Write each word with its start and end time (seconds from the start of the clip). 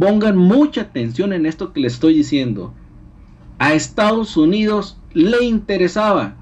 Pongan 0.00 0.38
mucha 0.38 0.80
atención 0.80 1.34
en 1.34 1.44
esto 1.44 1.74
que 1.74 1.80
les 1.80 1.92
estoy 1.92 2.14
diciendo. 2.14 2.72
A 3.58 3.74
Estados 3.74 4.38
Unidos 4.38 4.98
le 5.12 5.44
interesaba 5.44 6.36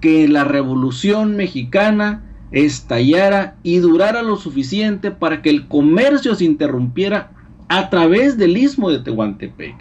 que 0.00 0.28
la 0.28 0.44
revolución 0.44 1.34
mexicana 1.34 2.22
estallara 2.52 3.56
y 3.64 3.78
durara 3.78 4.22
lo 4.22 4.36
suficiente 4.36 5.10
para 5.10 5.42
que 5.42 5.50
el 5.50 5.66
comercio 5.66 6.36
se 6.36 6.44
interrumpiera 6.44 7.32
a 7.66 7.90
través 7.90 8.38
del 8.38 8.56
istmo 8.56 8.88
de 8.90 9.00
Tehuantepec. 9.00 9.74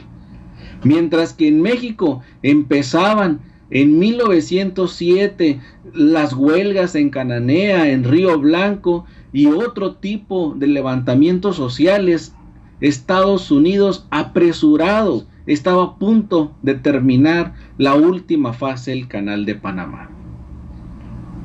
Mientras 0.84 1.34
que 1.34 1.48
en 1.48 1.62
México 1.62 2.22
empezaban 2.42 3.40
en 3.70 4.00
1907 4.00 5.60
las 5.94 6.34
huelgas 6.34 6.96
en 6.96 7.12
Cananea, 7.12 7.92
en 7.92 8.04
Río 8.04 8.40
Blanco 8.40 9.06
y 9.32 9.46
otro 9.48 9.96
tipo 9.96 10.56
de 10.58 10.68
levantamientos 10.68 11.56
sociales, 11.56 12.35
Estados 12.82 13.52
Unidos 13.52 14.06
apresurado 14.10 15.26
estaba 15.48 15.84
a 15.84 15.96
punto 15.96 16.56
de 16.62 16.76
terminar 16.76 17.54
la 17.78 17.96
última 17.96 18.54
fase 18.54 18.92
del 18.92 19.08
canal 19.08 19.46
de 19.46 19.56
Panamá. 19.56 20.10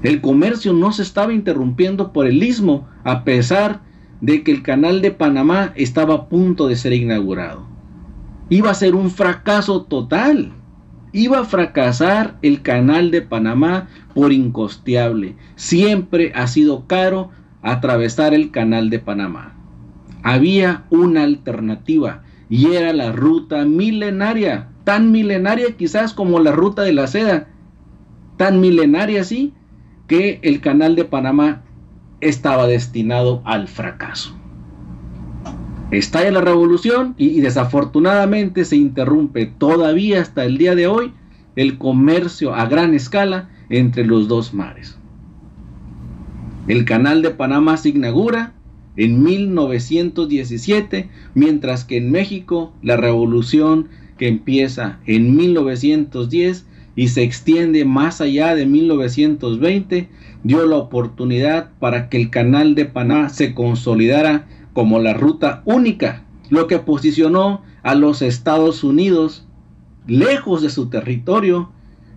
El 0.02 0.20
comercio 0.20 0.72
no 0.72 0.92
se 0.92 1.02
estaba 1.02 1.32
interrumpiendo 1.32 2.12
por 2.12 2.26
el 2.26 2.42
istmo 2.42 2.88
a 3.04 3.24
pesar 3.24 3.82
de 4.20 4.42
que 4.42 4.50
el 4.50 4.62
canal 4.62 5.02
de 5.02 5.10
Panamá 5.10 5.72
estaba 5.76 6.14
a 6.14 6.28
punto 6.28 6.66
de 6.66 6.76
ser 6.76 6.94
inaugurado. 6.94 7.66
Iba 8.48 8.70
a 8.70 8.74
ser 8.74 8.94
un 8.94 9.10
fracaso 9.10 9.82
total. 9.82 10.52
Iba 11.12 11.40
a 11.40 11.44
fracasar 11.44 12.38
el 12.42 12.62
canal 12.62 13.10
de 13.10 13.22
Panamá 13.22 13.88
por 14.14 14.32
incosteable. 14.32 15.36
Siempre 15.56 16.32
ha 16.34 16.46
sido 16.46 16.86
caro 16.86 17.30
atravesar 17.62 18.32
el 18.32 18.50
canal 18.50 18.90
de 18.90 18.98
Panamá. 18.98 19.59
Había 20.22 20.84
una 20.90 21.22
alternativa 21.22 22.22
y 22.48 22.72
era 22.72 22.92
la 22.92 23.12
ruta 23.12 23.64
milenaria, 23.64 24.68
tan 24.84 25.12
milenaria 25.12 25.76
quizás 25.76 26.12
como 26.12 26.40
la 26.40 26.52
ruta 26.52 26.82
de 26.82 26.92
la 26.92 27.06
seda, 27.06 27.48
tan 28.36 28.60
milenaria 28.60 29.20
así 29.20 29.54
que 30.08 30.40
el 30.42 30.60
canal 30.60 30.96
de 30.96 31.04
Panamá 31.04 31.62
estaba 32.20 32.66
destinado 32.66 33.40
al 33.44 33.68
fracaso. 33.68 34.36
Estalla 35.90 36.30
la 36.30 36.40
revolución 36.40 37.14
y, 37.18 37.28
y, 37.28 37.40
desafortunadamente 37.40 38.64
se 38.64 38.76
interrumpe 38.76 39.46
todavía 39.46 40.20
hasta 40.20 40.44
el 40.44 40.58
día 40.58 40.74
de 40.74 40.86
hoy 40.86 41.12
el 41.56 41.78
comercio 41.78 42.54
a 42.54 42.66
gran 42.66 42.94
escala 42.94 43.48
entre 43.70 44.04
los 44.04 44.28
dos 44.28 44.54
mares. 44.54 44.98
El 46.68 46.84
canal 46.84 47.22
de 47.22 47.30
Panamá 47.30 47.76
se 47.76 47.88
inaugura 47.88 48.52
en 48.96 49.22
1917, 49.22 51.08
mientras 51.34 51.84
que 51.84 51.96
en 51.96 52.10
México 52.10 52.72
la 52.82 52.96
revolución 52.96 53.88
que 54.18 54.28
empieza 54.28 55.00
en 55.06 55.36
1910 55.36 56.66
y 56.96 57.08
se 57.08 57.22
extiende 57.22 57.84
más 57.84 58.20
allá 58.20 58.54
de 58.54 58.66
1920 58.66 60.08
dio 60.42 60.66
la 60.66 60.76
oportunidad 60.76 61.70
para 61.78 62.08
que 62.08 62.16
el 62.16 62.30
canal 62.30 62.74
de 62.74 62.84
Panamá 62.84 63.28
se 63.28 63.54
consolidara 63.54 64.46
como 64.72 64.98
la 64.98 65.14
ruta 65.14 65.62
única, 65.64 66.24
lo 66.48 66.66
que 66.66 66.78
posicionó 66.78 67.62
a 67.82 67.94
los 67.94 68.22
Estados 68.22 68.84
Unidos 68.84 69.46
lejos 70.06 70.62
de 70.62 70.70
su 70.70 70.90
territorio 70.90 71.70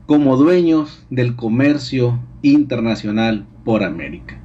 como 0.05 0.35
dueños 0.35 1.05
del 1.09 1.35
comercio 1.35 2.19
internacional 2.41 3.45
por 3.63 3.83
América 3.83 4.42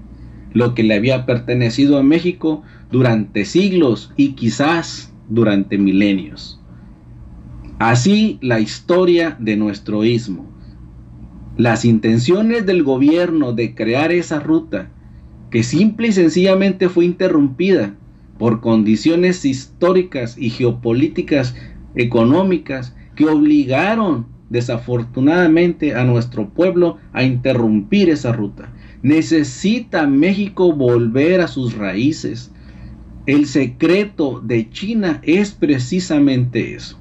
lo 0.58 0.74
que 0.74 0.82
le 0.82 0.94
había 0.94 1.24
pertenecido 1.24 1.98
a 1.98 2.02
México 2.02 2.64
durante 2.90 3.44
siglos 3.44 4.12
y 4.16 4.32
quizás 4.32 5.14
durante 5.28 5.78
milenios. 5.78 6.60
Así 7.78 8.38
la 8.42 8.58
historia 8.58 9.36
de 9.38 9.56
nuestro 9.56 10.02
istmo. 10.02 10.50
Las 11.56 11.84
intenciones 11.84 12.66
del 12.66 12.82
gobierno 12.82 13.52
de 13.52 13.76
crear 13.76 14.10
esa 14.10 14.40
ruta, 14.40 14.90
que 15.52 15.62
simple 15.62 16.08
y 16.08 16.12
sencillamente 16.12 16.88
fue 16.88 17.04
interrumpida 17.04 17.94
por 18.36 18.60
condiciones 18.60 19.44
históricas 19.44 20.36
y 20.36 20.50
geopolíticas 20.50 21.54
económicas 21.94 22.96
que 23.14 23.26
obligaron 23.26 24.26
desafortunadamente 24.50 25.94
a 25.94 26.02
nuestro 26.02 26.48
pueblo 26.48 26.96
a 27.12 27.22
interrumpir 27.22 28.10
esa 28.10 28.32
ruta. 28.32 28.72
Necesita 29.02 30.08
México 30.08 30.72
volver 30.72 31.40
a 31.40 31.46
sus 31.46 31.74
raíces. 31.74 32.50
El 33.26 33.46
secreto 33.46 34.40
de 34.40 34.68
China 34.70 35.20
es 35.22 35.52
precisamente 35.52 36.74
eso. 36.74 36.98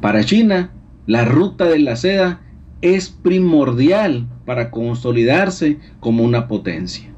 Para 0.00 0.22
China, 0.22 0.70
la 1.06 1.24
ruta 1.24 1.64
de 1.64 1.80
la 1.80 1.96
seda 1.96 2.42
es 2.80 3.08
primordial 3.08 4.28
para 4.44 4.70
consolidarse 4.70 5.78
como 5.98 6.22
una 6.22 6.46
potencia. 6.46 7.12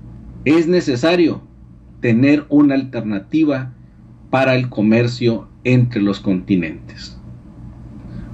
Es 0.47 0.69
necesario 0.69 1.43
tener 2.01 2.47
una 2.49 2.77
alternativa 2.77 3.75
para 4.31 4.55
el 4.55 4.71
comercio 4.71 5.49
entre 5.65 6.01
los 6.01 6.21
continentes. 6.21 7.21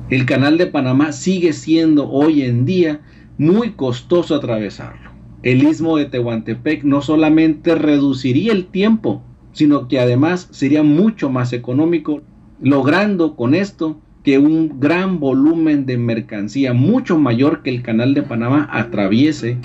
El 0.08 0.24
canal 0.24 0.56
de 0.58 0.66
Panamá 0.66 1.10
sigue 1.10 1.52
siendo 1.52 2.08
hoy 2.10 2.42
en 2.42 2.64
día 2.64 3.00
muy 3.38 3.70
costoso 3.72 4.34
atravesarlo 4.34 5.11
el 5.42 5.64
istmo 5.64 5.96
de 5.96 6.04
Tehuantepec 6.06 6.84
no 6.84 7.02
solamente 7.02 7.74
reduciría 7.74 8.52
el 8.52 8.66
tiempo, 8.66 9.22
sino 9.52 9.88
que 9.88 9.98
además 9.98 10.48
sería 10.50 10.82
mucho 10.82 11.30
más 11.30 11.52
económico, 11.52 12.22
logrando 12.60 13.34
con 13.34 13.54
esto 13.54 13.98
que 14.22 14.38
un 14.38 14.78
gran 14.78 15.18
volumen 15.18 15.84
de 15.84 15.98
mercancía, 15.98 16.72
mucho 16.72 17.18
mayor 17.18 17.62
que 17.62 17.70
el 17.70 17.82
canal 17.82 18.14
de 18.14 18.22
Panamá, 18.22 18.68
atraviese 18.70 19.56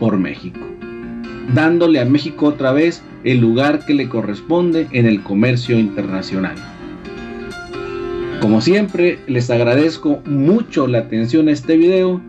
por 0.00 0.18
México, 0.18 0.58
dándole 1.54 2.00
a 2.00 2.04
México 2.04 2.46
otra 2.46 2.72
vez 2.72 3.02
el 3.22 3.38
lugar 3.38 3.86
que 3.86 3.94
le 3.94 4.08
corresponde 4.08 4.88
en 4.90 5.06
el 5.06 5.22
comercio 5.22 5.78
internacional. 5.78 6.56
Como 8.40 8.60
siempre, 8.60 9.20
les 9.28 9.50
agradezco 9.50 10.20
mucho 10.26 10.88
la 10.88 10.98
atención 10.98 11.46
a 11.46 11.52
este 11.52 11.76
video 11.76 12.20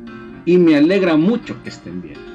y 0.46 0.60
me 0.60 0.76
alegra 0.76 1.18
mucho 1.18 1.56
que 1.64 1.70
estén 1.70 2.04
bien. 2.04 2.33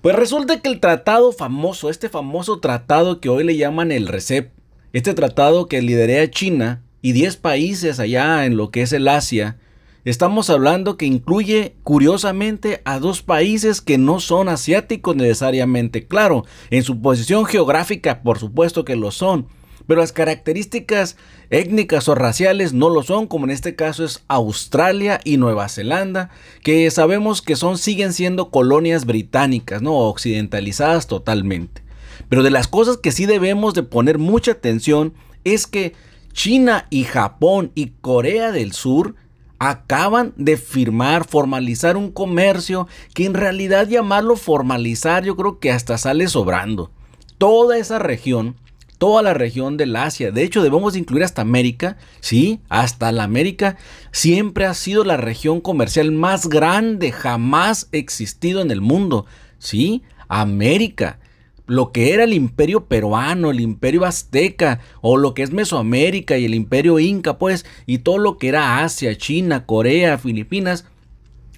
Pues 0.00 0.14
resulta 0.14 0.60
que 0.60 0.68
el 0.68 0.78
tratado 0.78 1.32
famoso, 1.32 1.90
este 1.90 2.08
famoso 2.08 2.60
tratado 2.60 3.20
que 3.20 3.28
hoy 3.28 3.42
le 3.42 3.56
llaman 3.56 3.90
el 3.90 4.06
RECEP, 4.06 4.52
este 4.92 5.12
tratado 5.12 5.66
que 5.66 5.82
liderea 5.82 6.30
China 6.30 6.84
y 7.02 7.12
10 7.12 7.36
países 7.38 7.98
allá 7.98 8.46
en 8.46 8.56
lo 8.56 8.70
que 8.70 8.82
es 8.82 8.92
el 8.92 9.08
Asia, 9.08 9.58
estamos 10.04 10.50
hablando 10.50 10.96
que 10.96 11.06
incluye 11.06 11.74
curiosamente 11.82 12.80
a 12.84 13.00
dos 13.00 13.22
países 13.22 13.80
que 13.80 13.98
no 13.98 14.20
son 14.20 14.48
asiáticos 14.48 15.16
necesariamente, 15.16 16.06
claro, 16.06 16.44
en 16.70 16.84
su 16.84 17.02
posición 17.02 17.44
geográfica 17.44 18.22
por 18.22 18.38
supuesto 18.38 18.84
que 18.84 18.94
lo 18.94 19.10
son, 19.10 19.48
pero 19.88 20.02
las 20.02 20.12
características 20.12 21.16
étnicas 21.48 22.08
o 22.08 22.14
raciales 22.14 22.74
no 22.74 22.90
lo 22.90 23.02
son, 23.02 23.26
como 23.26 23.46
en 23.46 23.50
este 23.50 23.74
caso 23.74 24.04
es 24.04 24.22
Australia 24.28 25.18
y 25.24 25.38
Nueva 25.38 25.70
Zelanda, 25.70 26.28
que 26.62 26.90
sabemos 26.90 27.40
que 27.40 27.56
son 27.56 27.78
siguen 27.78 28.12
siendo 28.12 28.50
colonias 28.50 29.06
británicas, 29.06 29.80
no 29.80 29.94
occidentalizadas 29.96 31.06
totalmente. 31.06 31.82
Pero 32.28 32.42
de 32.42 32.50
las 32.50 32.68
cosas 32.68 32.98
que 32.98 33.12
sí 33.12 33.24
debemos 33.24 33.72
de 33.72 33.82
poner 33.82 34.18
mucha 34.18 34.52
atención 34.52 35.14
es 35.44 35.66
que 35.66 35.94
China 36.34 36.86
y 36.90 37.04
Japón 37.04 37.72
y 37.74 37.92
Corea 38.02 38.52
del 38.52 38.72
Sur 38.72 39.14
acaban 39.58 40.34
de 40.36 40.58
firmar, 40.58 41.26
formalizar 41.26 41.96
un 41.96 42.12
comercio 42.12 42.88
que 43.14 43.24
en 43.24 43.32
realidad 43.32 43.88
llamarlo 43.88 44.36
formalizar 44.36 45.24
yo 45.24 45.34
creo 45.34 45.60
que 45.60 45.72
hasta 45.72 45.96
sale 45.96 46.28
sobrando. 46.28 46.90
Toda 47.38 47.78
esa 47.78 47.98
región 47.98 48.56
toda 48.98 49.22
la 49.22 49.32
región 49.32 49.76
del 49.76 49.96
Asia. 49.96 50.30
De 50.30 50.42
hecho, 50.42 50.62
debemos 50.62 50.96
incluir 50.96 51.24
hasta 51.24 51.42
América, 51.42 51.96
¿sí? 52.20 52.60
Hasta 52.68 53.10
la 53.12 53.24
América 53.24 53.76
siempre 54.12 54.66
ha 54.66 54.74
sido 54.74 55.04
la 55.04 55.16
región 55.16 55.60
comercial 55.60 56.12
más 56.12 56.48
grande 56.48 57.12
jamás 57.12 57.88
existido 57.92 58.60
en 58.60 58.70
el 58.70 58.80
mundo, 58.80 59.26
¿sí? 59.58 60.02
América. 60.28 61.18
Lo 61.66 61.92
que 61.92 62.14
era 62.14 62.24
el 62.24 62.32
imperio 62.32 62.86
peruano, 62.86 63.50
el 63.50 63.60
imperio 63.60 64.04
azteca, 64.04 64.80
o 65.02 65.16
lo 65.16 65.34
que 65.34 65.42
es 65.42 65.52
Mesoamérica 65.52 66.38
y 66.38 66.46
el 66.46 66.54
imperio 66.54 66.98
inca, 66.98 67.38
pues, 67.38 67.66
y 67.86 67.98
todo 67.98 68.18
lo 68.18 68.38
que 68.38 68.48
era 68.48 68.82
Asia, 68.82 69.16
China, 69.16 69.66
Corea, 69.66 70.16
Filipinas, 70.16 70.86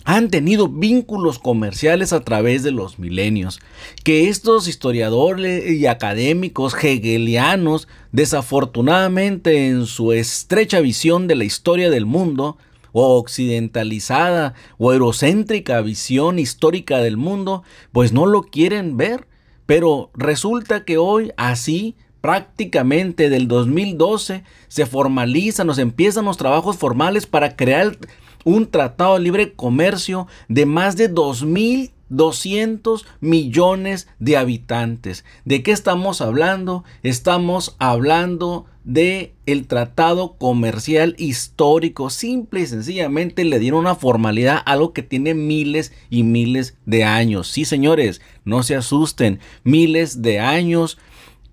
han 0.05 0.31
tenido 0.31 0.69
vínculos 0.69 1.39
comerciales 1.39 2.13
a 2.13 2.21
través 2.21 2.63
de 2.63 2.71
los 2.71 2.99
milenios, 2.99 3.61
que 4.03 4.29
estos 4.29 4.69
historiadores 4.69 5.71
y 5.71 5.87
académicos 5.87 6.75
hegelianos, 6.75 7.89
desafortunadamente 8.13 9.69
en 9.69 9.87
su 9.87 10.13
estrecha 10.13 10.81
visión 10.81 11.27
de 11.27 11.37
la 11.37 11.45
historia 11.45 11.91
del 11.91 12.07
mundo, 12.07 12.57
o 12.93 13.17
occidentalizada 13.19 14.55
o 14.79 14.93
eurocéntrica 14.93 15.81
visión 15.81 16.39
histórica 16.39 16.99
del 16.99 17.17
mundo, 17.17 17.63
pues 17.93 18.13
no 18.13 18.27
lo 18.27 18.43
quieren 18.43 18.97
ver. 18.97 19.27
Pero 19.67 20.11
resulta 20.15 20.85
que 20.85 20.99
hoy 20.99 21.33
así 21.37 21.95
prácticamente 22.21 23.31
del 23.31 23.49
2012 23.49 24.45
se 24.69 24.87
formalizan, 24.87 25.67
nos 25.67 25.79
empiezan 25.79 26.25
los 26.25 26.37
trabajos 26.37 26.77
formales 26.77 27.27
para 27.27 27.57
crear 27.57 27.97
un 28.45 28.71
tratado 28.71 29.15
de 29.15 29.21
libre 29.21 29.53
comercio 29.53 30.27
de 30.49 30.67
más 30.67 30.97
de 30.97 31.13
2.200 31.13 33.05
millones 33.21 34.09
de 34.19 34.37
habitantes. 34.37 35.25
¿De 35.45 35.63
qué 35.63 35.73
estamos 35.73 36.21
hablando? 36.21 36.85
Estamos 37.03 37.77
hablando 37.79 38.67
de 38.85 39.35
el 39.47 39.67
tratado 39.67 40.37
comercial 40.37 41.15
histórico. 41.19 42.11
Simple 42.11 42.61
y 42.61 42.67
sencillamente 42.67 43.45
le 43.45 43.59
dieron 43.59 43.81
una 43.81 43.95
formalidad 43.95 44.57
a 44.57 44.73
algo 44.73 44.93
que 44.93 45.03
tiene 45.03 45.35
miles 45.35 45.93
y 46.09 46.23
miles 46.23 46.77
de 46.87 47.05
años. 47.05 47.49
Sí, 47.49 47.65
señores, 47.65 48.21
no 48.45 48.63
se 48.63 48.77
asusten. 48.77 49.41
Miles 49.65 50.23
de 50.23 50.41
años 50.41 50.99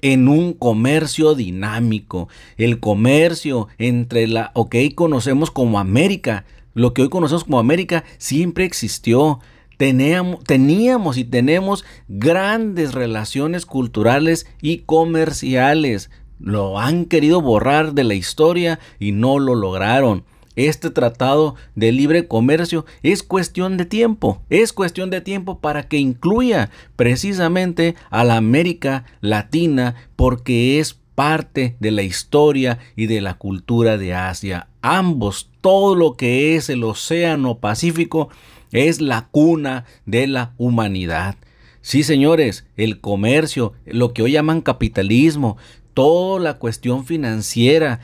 en 0.02 0.28
un 0.28 0.54
comercio 0.54 1.36
dinámico. 1.36 2.30
El 2.58 2.80
comercio 2.80 3.68
entre 3.78 4.28
la, 4.28 4.52
o 4.54 4.70
que 4.70 4.80
hoy 4.80 4.92
conocemos 4.92 5.52
como 5.52 5.80
América, 5.80 6.46
lo 6.78 6.94
que 6.94 7.02
hoy 7.02 7.10
conocemos 7.10 7.44
como 7.44 7.58
América, 7.58 8.04
siempre 8.20 8.64
existió. 8.64 9.40
Teníamos, 9.78 11.18
y 11.18 11.24
tenemos 11.24 11.84
grandes 12.08 12.94
relaciones 12.94 13.66
culturales 13.66 14.46
y 14.62 14.80
comerciales. 14.80 16.12
Lo 16.40 16.80
han 16.80 17.06
querido 17.06 17.42
borrar 17.42 17.94
de 17.94 18.04
la 18.04 18.14
historia 18.14 18.80
y 19.00 19.12
no 19.12 19.40
lo 19.40 19.56
lograron. 19.56 20.24
Este 20.56 20.92
tratado 20.92 21.56
de 21.74 21.92
libre 21.92 22.28
comercio 22.28 22.86
es 23.02 23.24
cuestión 23.24 23.78
de 23.78 23.86
tiempo, 23.86 24.44
es 24.52 24.72
cuestión 24.72 25.10
de 25.10 25.22
tiempo 25.22 25.60
para 25.60 25.88
que 25.88 25.98
incluya 25.98 26.70
precisamente 26.96 27.96
a 28.12 28.24
la 28.24 28.38
América 28.38 29.04
Latina 29.22 29.96
porque 30.16 30.80
es 30.80 31.00
parte 31.18 31.76
de 31.80 31.90
la 31.90 32.04
historia 32.04 32.78
y 32.96 33.08
de 33.08 33.22
la 33.22 33.40
cultura 33.40 33.98
de 33.98 34.14
Asia. 34.14 34.68
Ambos, 34.84 35.50
todo 35.62 35.96
lo 35.96 36.14
que 36.14 36.56
es 36.56 36.70
el 36.70 36.84
Océano 36.84 37.58
Pacífico, 37.58 38.30
es 38.72 39.02
la 39.02 39.28
cuna 39.32 39.86
de 40.06 40.28
la 40.28 40.54
humanidad. 40.58 41.36
Sí, 41.82 42.04
señores, 42.04 42.68
el 42.78 43.02
comercio, 43.02 43.74
lo 43.88 44.14
que 44.14 44.22
hoy 44.22 44.34
llaman 44.34 44.62
capitalismo, 44.62 45.58
toda 45.96 46.40
la 46.40 46.60
cuestión 46.60 47.04
financiera, 47.04 48.00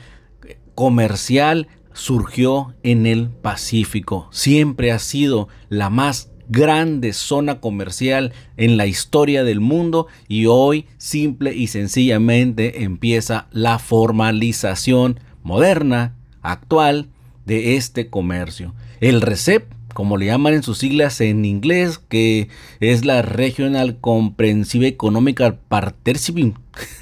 comercial, 0.74 1.68
surgió 1.92 2.74
en 2.82 3.06
el 3.06 3.28
Pacífico. 3.28 4.26
Siempre 4.32 4.90
ha 4.90 4.98
sido 4.98 5.46
la 5.68 5.88
más 5.88 6.32
grande 6.48 7.12
zona 7.12 7.60
comercial 7.60 8.32
en 8.56 8.76
la 8.76 8.86
historia 8.86 9.44
del 9.44 9.60
mundo 9.60 10.06
y 10.28 10.46
hoy 10.46 10.86
simple 10.98 11.54
y 11.54 11.68
sencillamente 11.68 12.84
empieza 12.84 13.46
la 13.50 13.78
formalización 13.78 15.20
moderna, 15.42 16.14
actual, 16.42 17.08
de 17.46 17.76
este 17.76 18.08
comercio. 18.08 18.74
El 19.00 19.20
RECEP 19.20 19.74
como 19.94 20.18
le 20.18 20.26
llaman 20.26 20.54
en 20.54 20.62
sus 20.62 20.78
siglas 20.78 21.20
en 21.20 21.44
inglés, 21.46 21.98
que 21.98 22.48
es 22.80 23.04
la 23.06 23.22
Regional 23.22 23.98
Comprensive 24.00 24.88
Económica 24.88 25.56
Partnership, 25.68 26.54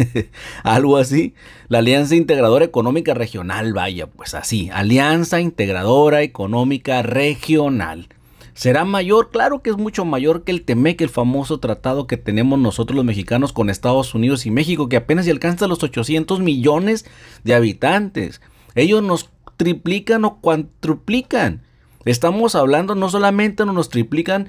algo 0.63 0.99
así, 0.99 1.35
la 1.69 1.79
Alianza 1.79 2.15
Integradora 2.15 2.65
Económica 2.65 3.15
Regional, 3.15 3.73
vaya, 3.73 4.07
pues 4.07 4.35
así, 4.35 4.71
Alianza 4.73 5.41
Integradora 5.41 6.23
Económica 6.23 7.03
Regional. 7.03 8.09
¿Será 8.55 8.85
mayor? 8.85 9.31
Claro 9.31 9.63
que 9.63 9.71
es 9.71 9.77
mucho 9.77 10.05
mayor 10.05 10.45
que 10.45 10.53
el 10.53 10.63
TEMEC, 10.63 11.01
el 11.01 11.09
famoso 11.09 11.59
tratado 11.59 12.07
que 12.07 12.19
tenemos 12.19 12.59
nosotros 12.59 12.97
los 12.97 13.05
mexicanos 13.05 13.53
con 13.53 13.71
Estados 13.71 14.15
Unidos 14.15 14.45
y 14.45 14.51
México, 14.51 14.89
que 14.89 14.97
apenas 14.97 15.27
alcanza 15.29 15.67
los 15.67 15.83
800 15.83 16.41
millones 16.41 17.07
de 17.45 17.55
habitantes. 17.55 18.43
Ellos 18.75 19.03
nos 19.03 19.31
triplican 19.57 20.25
o 20.25 20.41
cuantruplican. 20.41 21.63
Estamos 22.05 22.55
hablando 22.55 22.95
no 22.95 23.09
solamente 23.09 23.65
nos 23.65 23.89
triplican 23.89 24.49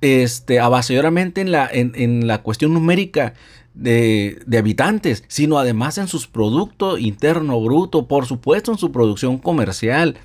este, 0.00 0.56
en 0.56 1.50
la, 1.52 1.68
en, 1.70 2.26
la 2.26 2.42
cuestión 2.42 2.74
numérica 2.74 3.34
de, 3.74 4.40
de, 4.46 4.58
habitantes, 4.58 5.24
sino 5.28 5.58
además 5.58 5.98
en 5.98 6.08
sus 6.08 6.26
productos 6.26 7.00
interno 7.00 7.60
bruto, 7.60 8.08
por 8.08 8.26
supuesto 8.26 8.72
en 8.72 8.78
su 8.78 8.92
producción 8.92 9.38
comercial. 9.38 10.16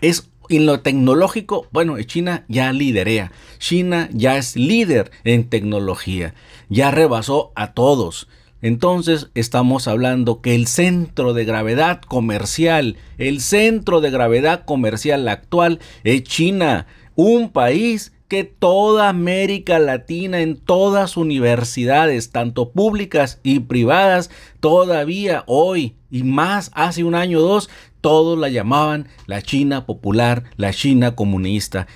Es 0.00 0.28
en 0.48 0.66
lo 0.66 0.80
tecnológico, 0.80 1.66
bueno, 1.72 2.00
China 2.02 2.44
ya 2.48 2.72
liderea. 2.72 3.32
China 3.58 4.08
ya 4.12 4.36
es 4.36 4.56
líder 4.56 5.10
en 5.24 5.48
tecnología. 5.48 6.34
Ya 6.68 6.90
rebasó 6.90 7.52
a 7.54 7.72
todos. 7.72 8.28
Entonces 8.62 9.28
estamos 9.34 9.86
hablando 9.86 10.40
que 10.40 10.54
el 10.54 10.66
centro 10.66 11.34
de 11.34 11.44
gravedad 11.44 12.00
comercial, 12.00 12.96
el 13.18 13.40
centro 13.40 14.00
de 14.00 14.10
gravedad 14.10 14.64
comercial 14.64 15.28
actual 15.28 15.78
es 16.04 16.22
China, 16.22 16.86
un 17.14 17.50
país 17.50 18.12
que 18.28 18.44
toda 18.44 19.08
América 19.08 19.78
Latina 19.78 20.40
en 20.40 20.56
todas 20.56 21.16
universidades, 21.16 22.30
tanto 22.30 22.70
públicas 22.70 23.40
y 23.42 23.60
privadas, 23.60 24.30
todavía 24.60 25.44
hoy 25.46 25.94
y 26.10 26.24
más 26.24 26.70
hace 26.74 27.04
un 27.04 27.14
año 27.14 27.38
o 27.38 27.42
dos, 27.42 27.70
todos 28.06 28.38
la 28.38 28.48
llamaban 28.48 29.08
la 29.26 29.42
China 29.42 29.84
popular, 29.84 30.44
la 30.56 30.72
China 30.72 31.16
comunista 31.16 31.88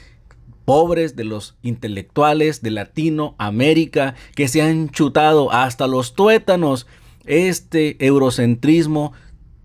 pobres, 0.65 1.15
de 1.15 1.23
los 1.23 1.57
intelectuales 1.63 2.63
de 2.63 2.73
Latinoamérica 2.73 4.17
que 4.35 4.49
se 4.49 4.61
han 4.61 4.91
chutado 4.91 5.53
hasta 5.53 5.87
los 5.87 6.17
tuétanos 6.17 6.89
este 7.27 8.05
eurocentrismo 8.05 9.13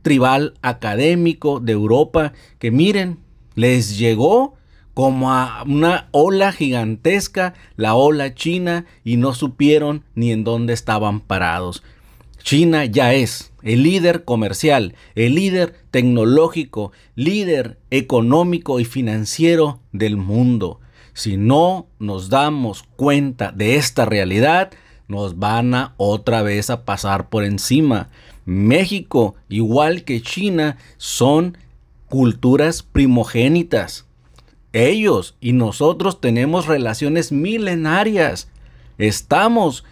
tribal 0.03 0.53
académico 0.61 1.59
de 1.59 1.71
Europa 1.71 2.33
que 2.59 2.69
miren, 2.69 3.17
les 3.55 3.97
llegó 3.97 4.53
como 4.93 5.33
a 5.33 5.63
una 5.65 6.09
ola 6.11 6.51
gigantesca, 6.51 7.55
la 7.75 7.95
ola 7.95 8.35
china, 8.35 8.85
y 9.03 9.17
no 9.17 9.33
supieron 9.33 10.03
ni 10.13 10.31
en 10.31 10.43
dónde 10.43 10.73
estaban 10.73 11.21
parados. 11.21 11.81
China 12.45 12.85
ya 12.85 13.15
es 13.15 13.51
el 13.63 13.81
líder 13.81 14.23
comercial, 14.23 14.93
el 15.15 15.33
líder 15.33 15.73
tecnológico, 15.89 16.91
líder 17.15 17.79
económico 17.89 18.79
y 18.79 18.85
financiero 18.85 19.79
del 19.91 20.15
mundo. 20.15 20.79
Si 21.13 21.37
no 21.37 21.87
nos 21.97 22.29
damos 22.29 22.83
cuenta 22.97 23.51
de 23.51 23.77
esta 23.77 24.05
realidad, 24.05 24.69
nos 25.07 25.39
van 25.39 25.73
a 25.73 25.95
otra 25.97 26.43
vez 26.43 26.69
a 26.69 26.85
pasar 26.85 27.29
por 27.29 27.43
encima. 27.45 28.09
México, 28.45 29.33
igual 29.49 30.03
que 30.03 30.21
China, 30.21 30.77
son 30.97 31.57
culturas 32.09 32.83
primogénitas. 32.83 34.05
Ellos 34.71 35.35
y 35.41 35.53
nosotros 35.53 36.21
tenemos 36.21 36.67
relaciones 36.67 37.31
milenarias. 37.31 38.49
Estamos 38.99 39.83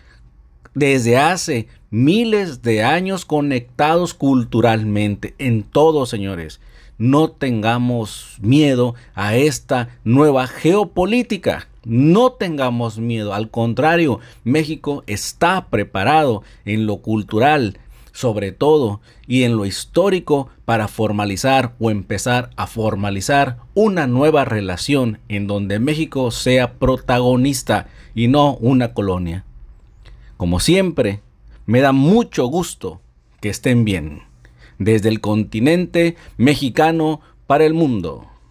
desde 0.75 1.17
hace 1.17 1.67
miles 1.93 2.61
de 2.63 2.83
años 2.83 3.23
conectados 3.23 4.13
culturalmente 4.13 5.35
en 5.37 5.63
todo, 5.63 6.05
señores 6.05 6.59
no 6.97 7.29
tengamos 7.29 8.37
miedo 8.41 8.95
a 9.15 9.35
esta 9.35 9.89
nueva 10.03 10.47
geopolítica. 10.47 11.67
No 11.83 12.31
tengamos 12.31 12.97
miedo, 12.97 13.33
al 13.33 13.49
contrario, 13.49 14.19
México 14.45 15.03
está 15.05 15.67
preparado 15.69 16.43
en 16.63 16.85
lo 16.85 16.97
cultural, 16.97 17.77
sobre 18.13 18.53
todo, 18.53 19.01
y 19.27 19.43
en 19.43 19.57
lo 19.57 19.65
histórico 19.65 20.47
para 20.63 20.87
formalizar 20.87 21.73
o 21.79 21.91
empezar 21.91 22.51
a 22.55 22.67
formalizar 22.67 23.57
una 23.73 24.07
nueva 24.07 24.45
relación 24.45 25.19
en 25.27 25.45
donde 25.45 25.79
México 25.79 26.31
sea 26.31 26.75
protagonista 26.75 27.87
y 28.15 28.29
no 28.29 28.55
una 28.55 28.93
colonia. 28.93 29.43
Como 30.37 30.61
siempre, 30.61 31.19
me 31.65 31.81
da 31.81 31.91
mucho 31.91 32.45
gusto 32.47 33.01
que 33.41 33.49
estén 33.49 33.85
bien 33.85 34.23
desde 34.79 35.09
el 35.09 35.21
continente 35.21 36.15
mexicano 36.37 37.21
para 37.47 37.65
el 37.65 37.73
mundo. 37.73 38.27